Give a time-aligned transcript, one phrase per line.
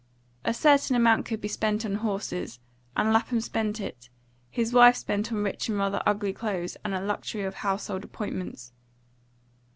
[0.43, 2.59] A certain amount could be spent on horses,
[2.97, 4.09] and Lapham spent it;
[4.49, 8.71] his wife spent on rich and rather ugly clothes and a luxury of household appointments.